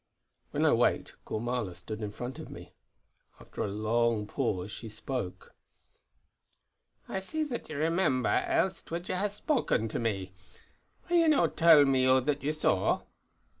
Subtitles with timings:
[0.49, 2.73] When I waked Gormala stood in front of me.
[3.39, 5.53] After a long pause she spoke:
[7.07, 10.33] "I see that ye remember, else would ye ha' spoken to me.
[11.07, 13.03] Will ye no tell me all that ye saw?